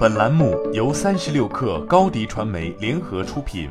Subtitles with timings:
[0.00, 3.68] 本栏目由三十六氪高低传媒联合出品。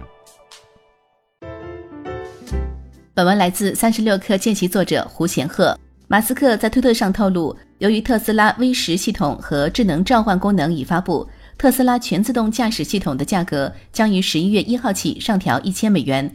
[3.15, 5.75] 本文来自三十六氪见习作者胡贤鹤。
[6.07, 11.27] 马斯克在推特上透露，由于特斯拉 V 十系统和智能召唤功能已发布，
[11.57, 16.31] 特斯拉全自动驾驶系统的价格将于十一月一号起上调一千美元。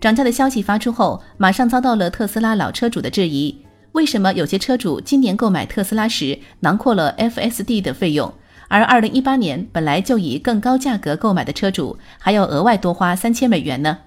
[0.00, 3.56] 涨价的消息发出后，马上遭到了特斯拉老车主的质疑：
[3.92, 8.34] 为什么有些车主今年购买特斯拉时囊括了 FSD 的费用？
[8.68, 13.98] 而二零一八年本来就以更高价格购买的车主，还要额外多花三千美元呢。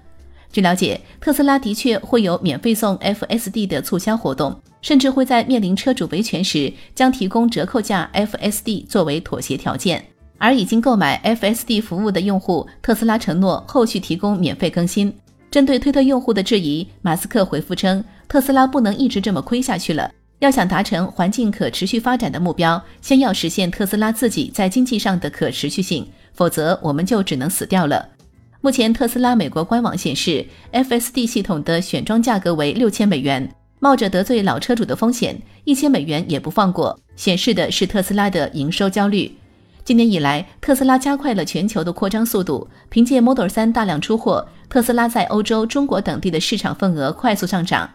[0.52, 10.04] 据了解，特斯拉的确会有免费送 FSD 的促销活动，甚至会在面临车主维权时，将提供折扣价 FSD 作为妥协条件。
[10.38, 15.14] 而已经购买 FSD 服务的用户，特斯拉承诺后续提供免费更新。
[15.50, 20.10] 针对推特用户的质疑，马斯克回复称，特斯拉不能一直这么亏下去了。
[20.40, 28.08] 要想达成环境可持续发展的目标，先要实现特斯拉自己在经济上的可持续性，否则我们就只能死掉了。
[28.62, 39.30] 目前，特斯拉美国官网显示，FSD 系统的选装价格为六千美元，冒着得罪老车主的风险，一千美元也不放过，显示的是特斯拉的营收焦虑。
[39.84, 47.90] 今年以来，特斯拉加快了全球的扩张速度，凭借 Model 3大量出货，特斯拉在欧洲、中国等地的市场份额快速上涨。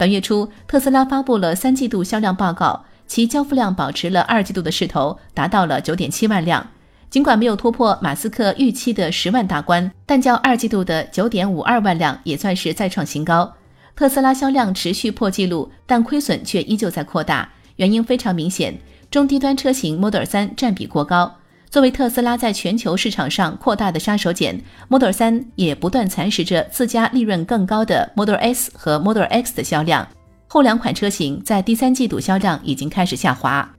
[0.00, 6.66] 本月初，特斯拉发布了三季度销量报告，其交付量保持了二季度的势头，达到了九点七万辆。
[7.10, 13.52] 尽管没有突破马斯克预期的十万大关，但较二季度的九点五二万辆也算是再创新高。
[13.94, 18.78] 特斯拉销量持续破纪录，但亏损却依旧在扩大，原因非常明显：
[19.10, 21.39] 中低端车型 Model 3占比过高。
[21.70, 30.04] 作为特斯拉在全球市场上扩大的杀手锏，Model 3也不断蚕食着自家利润更高的 Model S 和 Model X 的销量。
[30.48, 33.72] 后两款车型在第三季度销量已经开始下滑。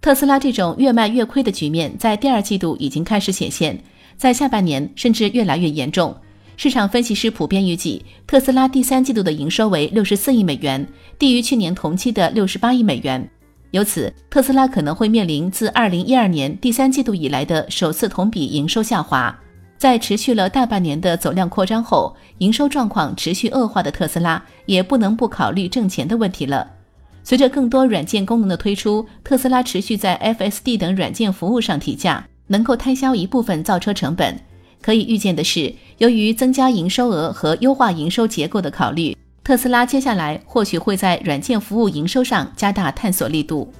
[0.00, 3.78] 特斯拉这种越卖越亏的局面在第二季度已经开始显现，
[4.16, 6.16] 在下半年甚至越来越严重。
[6.56, 10.84] 市场分析师普遍预计，特斯拉第三季度的营收为六十四亿美元，
[11.16, 13.30] 低于去年同期的六十八亿美元。
[13.72, 19.36] 由此，特斯拉可能会面临自二零一二年第三季度以来的首次同比营收下滑。
[19.76, 26.66] 在持续了大半年的走量扩张后，营收状况持续恶化的特斯拉也不能不考虑挣钱的问题了。
[27.22, 34.38] 随着更多软件功能的推出，特斯拉持续在 FSD 等软件服务上提价，能够摊销一部分造车成本。
[34.80, 39.16] 可以预见的是，由于增加营收额和优化营收结构的考虑。
[39.46, 43.72] 特斯拉接下来或许会在软件服务营收上加大探索力度。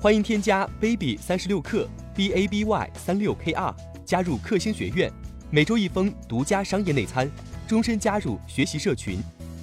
[0.00, 3.74] 欢迎添加 baby 三十六克 b a b y 三六 k r
[4.04, 5.10] 加入克星学院，
[5.50, 7.28] 每周一封独家商业内参，
[7.66, 9.18] 终身加入学习社群，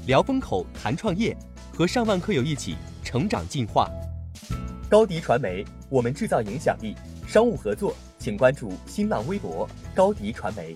[0.07, 1.33] 聊风口谈创业，
[1.73, 3.89] 和上万课友一起成长进化。
[4.89, 6.97] 高迪传媒，我们制造影响力。
[7.25, 9.65] 商务合作，请关注新浪微博
[9.95, 10.75] 高迪传媒。